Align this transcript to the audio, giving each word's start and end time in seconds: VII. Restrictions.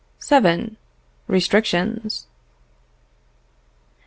VII. 0.27 0.77
Restrictions. 1.27 2.25